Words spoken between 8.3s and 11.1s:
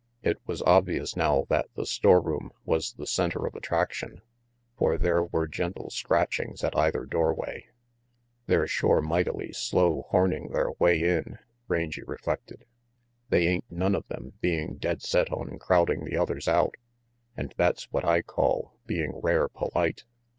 166 RANGY PETE "They're shore mightily slow horning their way